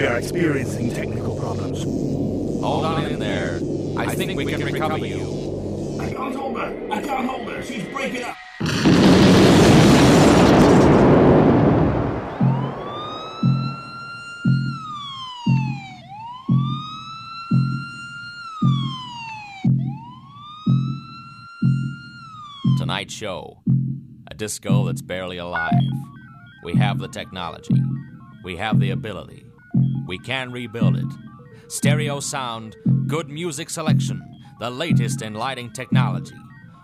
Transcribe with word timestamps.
We 0.00 0.06
are 0.06 0.16
experiencing 0.16 0.94
technical 0.94 1.38
problems. 1.38 1.82
Hold 1.82 2.86
on 2.86 3.04
in 3.04 3.18
there. 3.18 3.60
I, 3.98 4.14
think, 4.14 4.34
we, 4.34 4.46
can, 4.46 4.64
recover 4.64 4.96
you. 4.96 5.98
I 6.00 6.10
can't 6.10 6.34
hold 6.34 6.58
her. 6.58 6.88
I 6.90 7.02
can't 7.02 7.28
hold 7.28 7.46
her. 7.50 7.62
She's 7.62 7.84
breaking 7.84 8.22
up. 8.22 8.34
Tonight's 22.78 23.12
show. 23.12 23.62
A 24.28 24.34
disco 24.34 24.86
that's 24.86 25.02
barely 25.02 25.36
alive. 25.36 25.74
We 26.64 26.72
have 26.76 26.98
the 26.98 27.08
technology. 27.08 27.82
We 28.42 28.56
have 28.56 28.80
the 28.80 28.92
ability. 28.92 29.49
We 30.10 30.18
can 30.18 30.50
rebuild 30.50 30.96
it. 30.96 31.06
Stereo 31.68 32.18
sound, 32.18 32.74
good 33.06 33.28
music 33.28 33.70
selection, 33.70 34.20
the 34.58 34.68
latest 34.68 35.22
in 35.22 35.34
lighting 35.34 35.72
technology. 35.72 36.34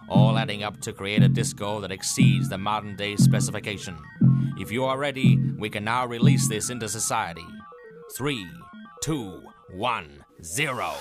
All 0.09 0.39
adding 0.39 0.63
up 0.63 0.81
to 0.83 0.93
create 0.93 1.25
a 1.25 1.29
disco 1.29 1.81
that 1.81 1.91
exceeds 1.91 2.49
the 2.49 2.57
modern 2.57 2.95
day 2.95 3.17
specification. 3.17 3.97
If 4.61 4.71
you 4.71 4.85
are 4.85 4.97
ready, 4.97 5.41
we 5.59 5.69
can 5.69 5.83
now 5.83 6.07
release 6.07 6.47
this 6.47 6.71
into 6.71 6.89
society. 6.89 7.45
Three, 8.17 8.47
two, 9.03 9.43
one, 9.73 10.25
zero. 10.45 10.93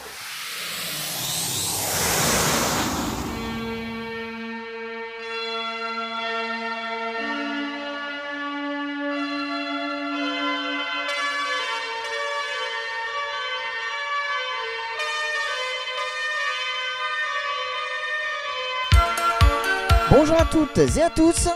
Bonjour 20.28 20.42
à 20.42 20.45
toutes 20.45 20.98
et 20.98 21.04
à 21.04 21.12
tous, 21.12 21.50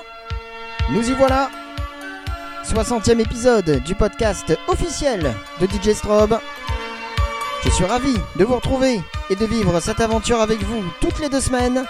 nous 0.91 1.09
y 1.09 1.13
voilà 1.13 1.49
60e 2.63 3.19
épisode 3.19 3.81
du 3.83 3.95
podcast 3.95 4.55
officiel 4.67 5.33
de 5.59 5.65
DJ 5.65 5.95
Strobe. 5.95 6.37
Je 7.63 7.69
suis 7.71 7.85
ravi 7.85 8.13
de 8.35 8.45
vous 8.45 8.53
retrouver 8.53 9.01
et 9.31 9.35
de 9.35 9.45
vivre 9.47 9.79
cette 9.79 10.01
aventure 10.01 10.39
avec 10.39 10.61
vous 10.61 10.83
toutes 11.01 11.17
les 11.17 11.29
deux 11.29 11.41
semaines. 11.41 11.83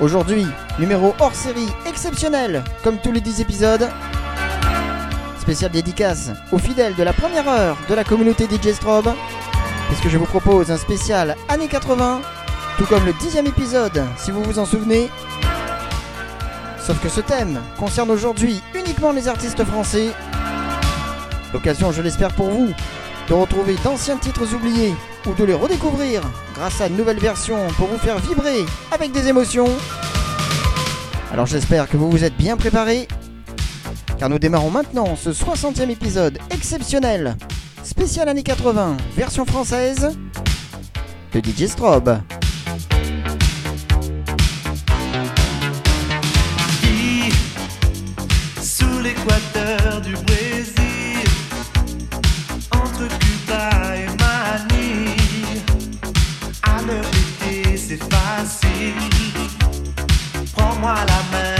Aujourd'hui, 0.00 0.46
numéro 0.78 1.16
hors 1.18 1.34
série 1.34 1.68
exceptionnel 1.84 2.62
comme 2.84 2.98
tous 2.98 3.10
les 3.10 3.20
10 3.20 3.40
épisodes. 3.40 3.90
Spécial 5.40 5.72
dédicace 5.72 6.30
aux 6.52 6.58
fidèles 6.58 6.94
de 6.94 7.02
la 7.02 7.12
première 7.12 7.48
heure 7.48 7.76
de 7.88 7.94
la 7.96 8.04
communauté 8.04 8.44
DJ 8.44 8.72
Strobe. 8.72 9.12
Puisque 9.88 10.10
je 10.10 10.16
vous 10.16 10.26
propose 10.26 10.70
un 10.70 10.78
spécial 10.78 11.34
années 11.48 11.66
80 11.66 12.20
tout 12.78 12.86
comme 12.86 13.04
le 13.04 13.12
dixième 13.14 13.46
épisode, 13.46 14.04
si 14.16 14.30
vous 14.30 14.42
vous 14.42 14.58
en 14.58 14.64
souvenez. 14.64 15.08
Sauf 16.78 17.00
que 17.00 17.08
ce 17.08 17.20
thème 17.20 17.60
concerne 17.78 18.10
aujourd'hui 18.10 18.60
uniquement 18.74 19.12
les 19.12 19.28
artistes 19.28 19.64
français. 19.64 20.08
L'occasion, 21.52 21.92
je 21.92 22.02
l'espère 22.02 22.32
pour 22.32 22.50
vous, 22.50 22.68
de 23.28 23.34
retrouver 23.34 23.76
d'anciens 23.84 24.16
titres 24.16 24.54
oubliés 24.54 24.94
ou 25.26 25.32
de 25.34 25.44
les 25.44 25.54
redécouvrir 25.54 26.20
grâce 26.54 26.80
à 26.80 26.88
une 26.88 26.96
nouvelle 26.96 27.18
version 27.18 27.56
pour 27.76 27.86
vous 27.86 27.98
faire 27.98 28.18
vibrer 28.18 28.64
avec 28.90 29.12
des 29.12 29.28
émotions. 29.28 29.68
Alors 31.32 31.46
j'espère 31.46 31.88
que 31.88 31.96
vous 31.96 32.10
vous 32.10 32.24
êtes 32.24 32.36
bien 32.36 32.56
préparés, 32.56 33.08
car 34.18 34.28
nous 34.28 34.38
démarrons 34.38 34.70
maintenant 34.70 35.16
ce 35.16 35.30
60e 35.30 35.90
épisode 35.90 36.38
exceptionnel, 36.50 37.36
spécial 37.82 38.28
années 38.28 38.42
80, 38.42 38.96
version 39.16 39.44
française, 39.46 40.16
de 41.32 41.40
DJ 41.40 41.66
Strobe. 41.66 42.18
L'équateur 49.24 50.00
du 50.00 50.12
Brésil, 50.12 51.28
entre 52.72 53.08
Cuba 53.18 53.96
et 53.96 54.06
Manille. 54.22 55.62
À 56.62 56.82
l'heure 56.82 57.10
d'été, 57.10 57.76
c'est 57.76 58.02
facile. 58.12 58.94
Prends-moi 60.54 60.94
la 60.94 61.22
main, 61.32 61.53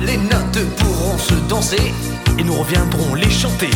Les 0.00 0.16
notes 0.16 0.64
pourront 0.78 1.18
se 1.18 1.34
danser 1.46 1.92
et 2.38 2.42
nous 2.42 2.54
reviendrons 2.54 3.14
les 3.14 3.28
chanter. 3.28 3.68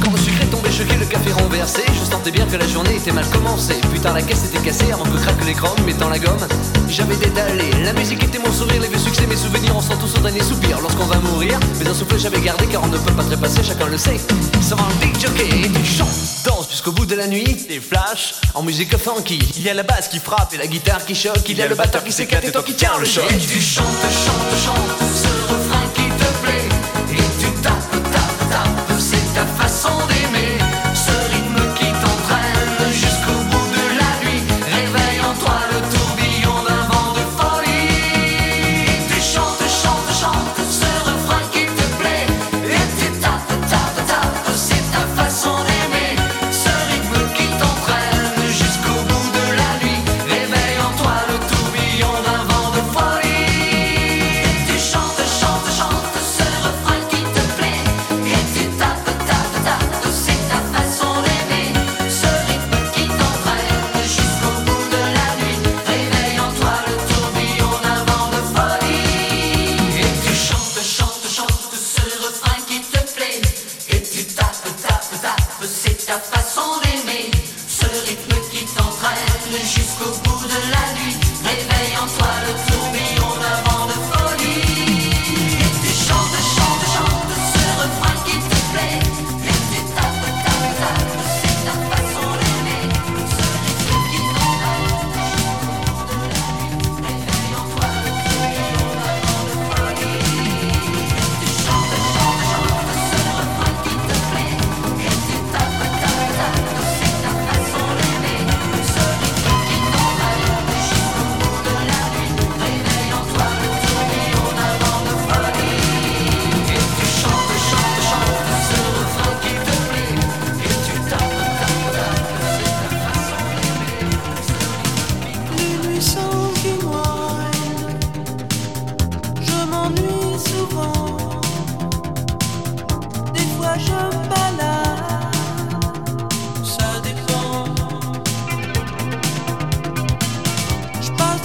Quand 0.00 0.12
le 0.12 0.16
sucre 0.16 0.42
est 0.42 0.46
tombé, 0.46 0.70
je 0.70 0.84
le 0.84 1.06
café 1.06 1.32
renversé. 1.32 1.82
Je 1.88 2.08
sentais 2.08 2.30
bien 2.30 2.46
que 2.46 2.56
la 2.56 2.68
journée 2.68 2.94
était 2.94 3.10
mal 3.10 3.26
commencée. 3.30 3.80
Putain, 3.92 4.12
la 4.12 4.22
caisse 4.22 4.44
était 4.44 4.64
cassée 4.64 4.92
avant 4.92 5.04
que 5.04 5.18
craque 5.18 5.44
les 5.44 5.54
chromes, 5.54 5.84
mettant 5.84 6.08
la 6.08 6.20
gomme 6.20 6.46
j'avais 6.94 7.16
détalé. 7.16 7.70
La 7.84 7.92
musique 7.92 8.22
était 8.22 8.38
mon 8.38 8.52
sourire, 8.52 8.80
les 8.80 8.88
vieux 8.88 8.98
succès, 8.98 9.26
mes 9.26 9.36
souvenirs, 9.36 9.74
on 9.76 9.80
sent 9.80 9.94
tous 10.00 10.16
au 10.16 10.22
dernier 10.22 10.42
soupir 10.42 10.80
lorsqu'on 10.80 11.06
va 11.06 11.18
mourir. 11.18 11.58
Mais 11.78 11.88
un 11.88 11.94
souffle 11.94 12.18
j'avais 12.18 12.40
gardé 12.40 12.66
car 12.66 12.84
on 12.84 12.86
ne 12.86 12.96
peut 12.96 13.12
pas 13.12 13.24
trépasser, 13.24 13.62
chacun 13.64 13.86
le 13.86 13.98
sait. 13.98 14.18
Ça 14.60 14.76
va 14.76 14.84
big 15.00 15.18
jockey, 15.20 15.70
chante, 15.84 16.08
danse 16.44 16.70
jusqu'au 16.70 16.92
bout 16.92 17.06
de 17.06 17.16
la 17.16 17.26
nuit, 17.26 17.66
des 17.68 17.80
flashs 17.80 18.34
en 18.54 18.62
musique 18.62 18.96
funky. 18.96 19.38
Il 19.56 19.62
y 19.62 19.70
a 19.70 19.74
la 19.74 19.82
basse 19.82 20.08
qui 20.08 20.20
frappe 20.20 20.54
et 20.54 20.56
la 20.56 20.66
guitare 20.66 21.04
qui 21.04 21.14
choque, 21.14 21.48
il 21.48 21.58
y 21.58 21.62
a, 21.62 21.66
le 21.66 21.74
batteur 21.74 22.04
qui 22.04 22.12
s'éclate 22.12 22.44
et 22.44 22.52
toi 22.52 22.62
qui 22.62 22.74
tiens 22.74 22.96
le 22.98 23.06
choc. 23.06 23.24
Et 23.30 23.38
tu 23.38 23.60
chantes, 23.60 23.84
chantes, 23.84 24.64
chantes. 24.64 25.03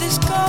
always 0.09 0.17
go 0.27 0.48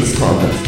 Officiel 0.00 0.38
de 0.38 0.61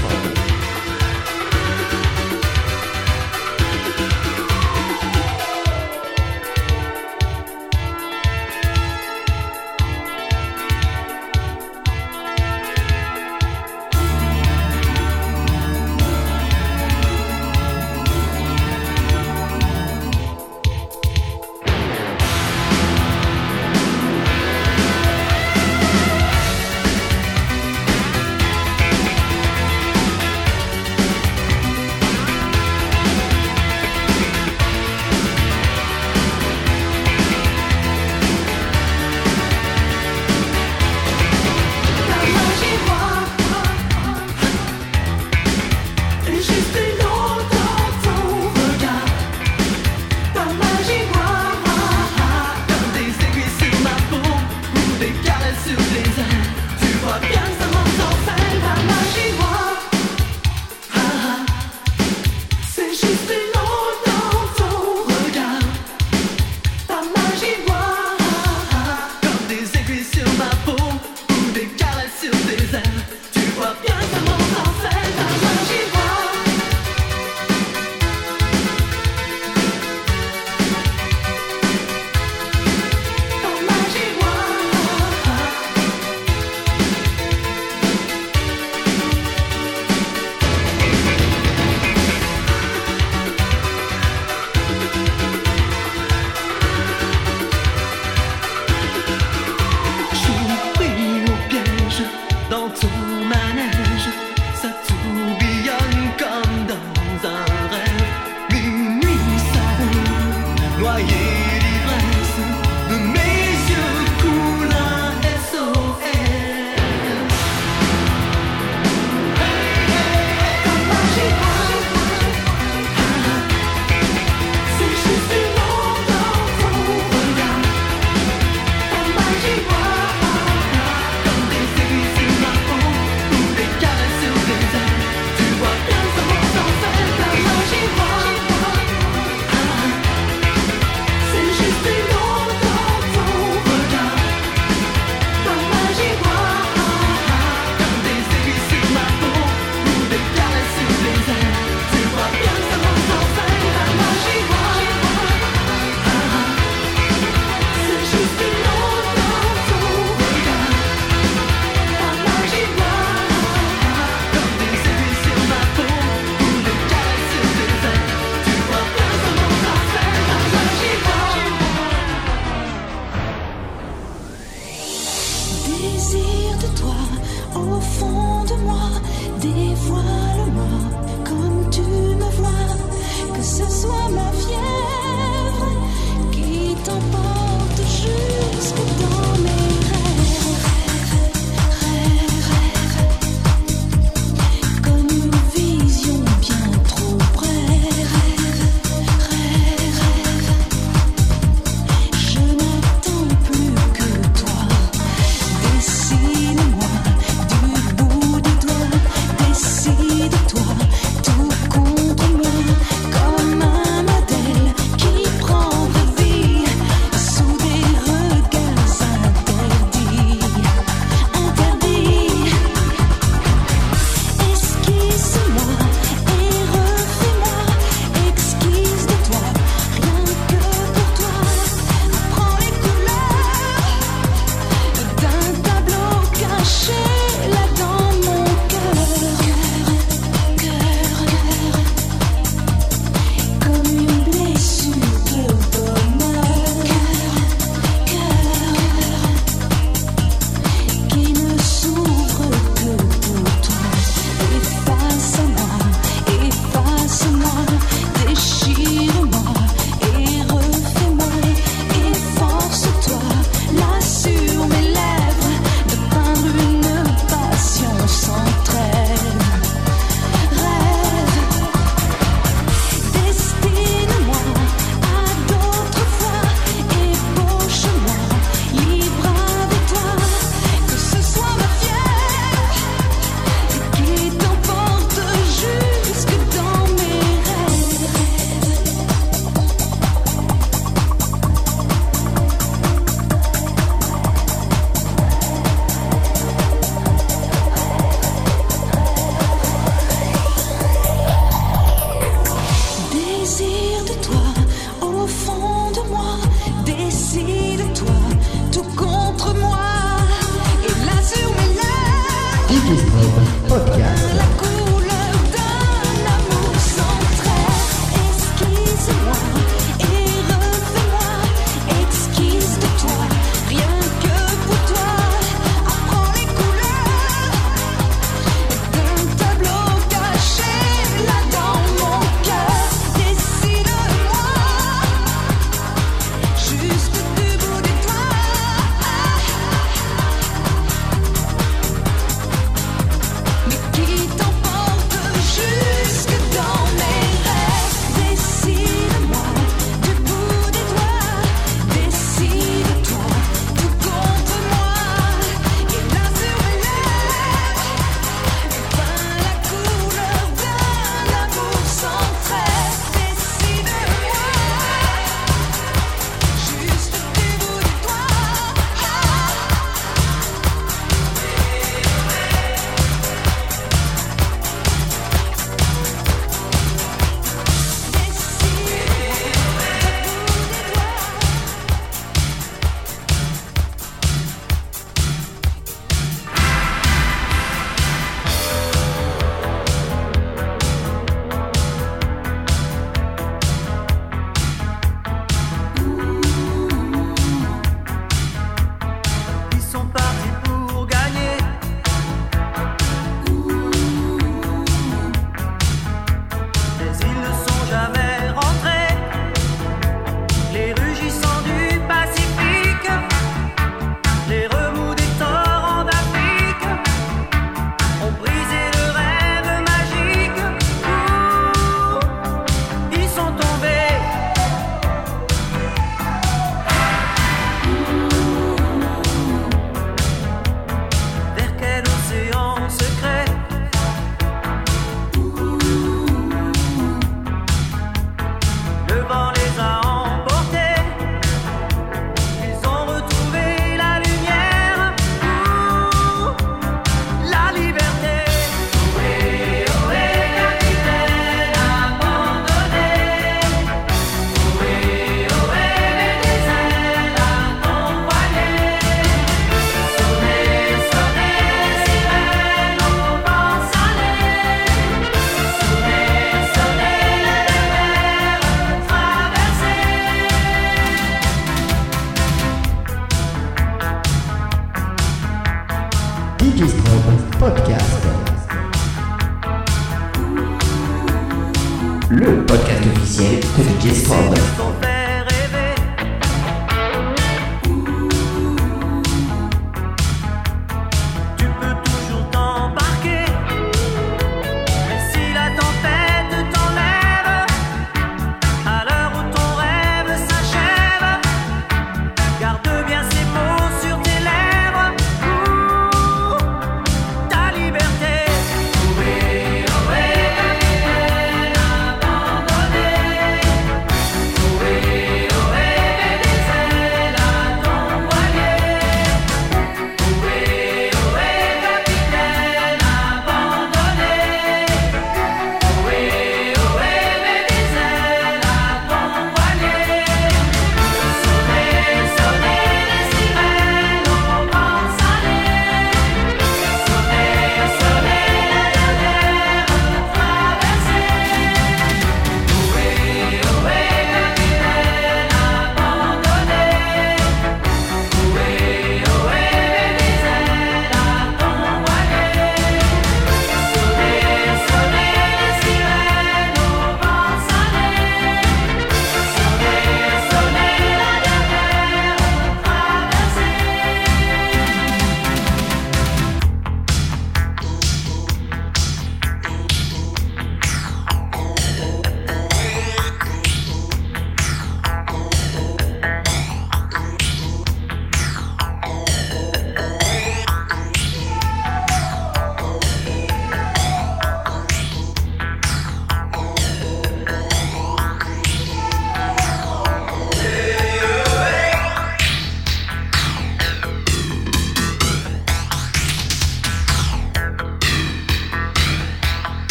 de 483.95 484.11
DJ 484.11 485.14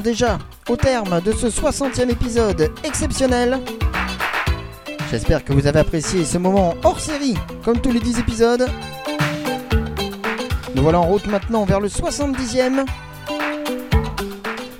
déjà 0.00 0.38
au 0.68 0.76
terme 0.76 1.20
de 1.20 1.32
ce 1.32 1.46
60e 1.46 2.10
épisode 2.10 2.72
exceptionnel. 2.84 3.58
J'espère 5.10 5.44
que 5.44 5.52
vous 5.52 5.66
avez 5.66 5.80
apprécié 5.80 6.24
ce 6.24 6.38
moment 6.38 6.74
hors 6.82 7.00
série, 7.00 7.36
comme 7.64 7.80
tous 7.80 7.92
les 7.92 8.00
10 8.00 8.18
épisodes. 8.18 8.68
Nous 10.74 10.82
voilà 10.82 11.00
en 11.00 11.06
route 11.06 11.26
maintenant 11.26 11.64
vers 11.64 11.80
le 11.80 11.88
70e. 11.88 12.84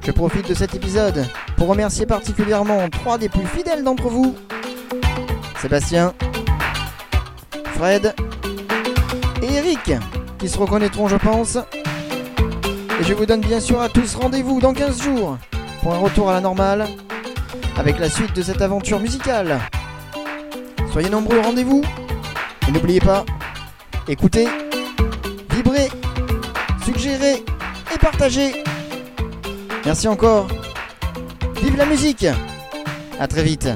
Je 0.03 0.11
profite 0.11 0.49
de 0.49 0.53
cet 0.53 0.76
épisode 0.76 1.26
pour 1.62 1.70
remercier 1.70 2.08
particulièrement 2.08 2.90
trois 2.90 3.20
des 3.20 3.30
plus 3.30 3.46
fidèles 3.46 3.84
d'entre 3.84 4.10
vous. 4.10 4.36
Sébastien, 5.62 6.12
Fred 7.76 8.16
et 9.44 9.54
Eric, 9.54 9.92
qui 10.40 10.50
se 10.50 10.58
reconnaîtront 10.58 11.08
je 11.08 11.18
pense. 11.18 11.60
Et 13.00 13.04
je 13.04 13.14
vous 13.14 13.28
donne 13.28 13.42
bien 13.42 13.60
sûr 13.60 13.80
à 13.80 13.90
tous 13.90 14.16
rendez-vous 14.16 14.60
dans 14.60 14.74
15 14.74 15.04
jours 15.04 15.38
pour 15.84 15.94
un 15.94 16.00
retour 16.00 16.32
à 16.32 16.34
la 16.34 16.42
normale 16.42 16.88
avec 17.78 18.00
la 18.00 18.10
suite 18.10 18.36
de 18.36 18.42
cette 18.42 18.64
aventure 18.64 19.00
musicale. 19.00 19.60
Soyez 20.92 21.10
nombreux 21.10 21.38
au 21.38 21.44
rendez-vous 21.44 21.84
et 22.68 22.72
n'oubliez 22.72 23.02
pas, 23.02 23.24
écoutez, 24.08 24.48
vibrez, 25.52 25.90
suggérez 26.84 27.46
et 27.94 27.98
partagez. 28.00 28.52
Merci 29.86 30.08
encore. 30.08 30.48
Vive 31.62 31.78
la 31.78 31.86
musique. 31.86 32.26
À 33.20 33.28
très 33.28 33.44
vite 33.44 33.70